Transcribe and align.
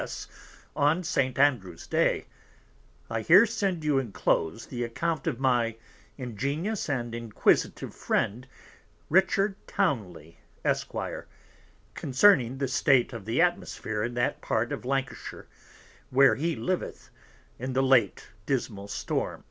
S._ 0.01 0.25
on 0.75 1.03
St. 1.03 1.37
Andrews 1.37 1.85
Day, 1.85 2.25
I 3.07 3.21
here 3.21 3.45
send 3.45 3.83
you 3.83 3.99
inclos'd 3.99 4.71
the 4.71 4.83
Account 4.83 5.27
of 5.27 5.39
my 5.39 5.75
Ingenious 6.17 6.89
and 6.89 7.13
Inquisitive 7.13 7.93
Friend 7.93 8.47
Richard 9.11 9.53
Townely, 9.67 10.37
Esq; 10.65 10.89
concerning 11.93 12.57
the 12.57 12.67
State 12.67 13.13
of 13.13 13.25
the 13.25 13.43
Atmosphere 13.43 14.01
in 14.01 14.15
that 14.15 14.41
Part 14.41 14.71
of 14.71 14.85
Lancashire 14.85 15.45
where 16.09 16.33
he 16.33 16.55
liveth, 16.55 17.11
in 17.59 17.73
the 17.73 17.83
late 17.83 18.29
dismal 18.47 18.87
Storm. 18.87 19.39